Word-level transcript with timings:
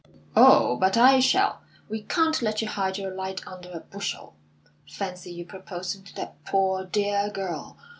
"Oh, 0.35 0.77
but 0.77 0.97
I 0.97 1.19
shall. 1.19 1.61
We 1.87 2.01
can't 2.01 2.41
let 2.41 2.59
you 2.59 2.67
hide 2.67 2.97
your 2.97 3.13
light 3.13 3.45
under 3.45 3.69
a 3.69 3.81
bushel. 3.81 4.35
Fancy 4.89 5.31
you 5.31 5.45
proposing 5.45 6.03
to 6.05 6.15
that 6.15 6.43
poor, 6.43 6.85
dear 6.87 7.29
girl! 7.29 7.77